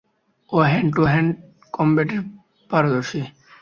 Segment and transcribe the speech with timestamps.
[0.51, 1.31] ও hand to hand
[1.73, 2.21] কমব্যাটেও
[2.71, 3.21] পারদর্শী?